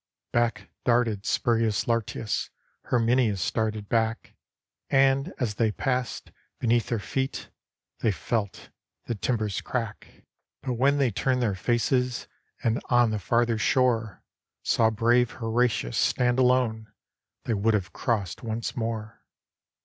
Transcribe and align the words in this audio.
Back 0.33 0.71
darted 0.83 1.27
Spurius 1.27 1.87
Lartius* 1.87 2.49
Herminius 2.85 3.51
darted 3.51 3.87
back: 3.87 4.33
And, 4.89 5.31
as 5.37 5.53
they 5.53 5.71
passed, 5.71 6.31
beneath 6.59 6.87
their 6.87 6.97
feet 6.97 7.49
They 7.99 8.11
felt 8.11 8.71
the 9.05 9.13
timbers 9.13 9.61
crack. 9.61 10.25
284 10.63 10.63
HORATIUS 10.63 10.63
But 10.63 10.81
when 10.81 10.97
they 10.97 11.11
turned 11.11 11.41
their 11.43 11.53
faces, 11.53 12.27
And 12.63 12.81
on 12.89 13.11
the 13.11 13.19
farther 13.19 13.59
shore 13.59 14.23
Saw 14.63 14.89
brave 14.89 15.33
Horatius 15.33 15.99
stand 15.99 16.39
alone, 16.39 16.91
They 17.43 17.53
would 17.53 17.75
have 17.75 17.93
crossed 17.93 18.41
once 18.41 18.75
more. 18.75 19.21